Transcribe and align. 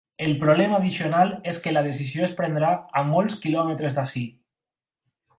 El 0.27 0.31
problema 0.43 0.77
addicional 0.79 1.33
és 1.51 1.59
que 1.65 1.73
la 1.75 1.83
decisió 1.87 2.23
es 2.27 2.33
prendrà 2.39 2.71
a 3.01 3.03
molts 3.11 3.35
quilòmetres 3.43 3.99
d’aquí. 3.99 4.23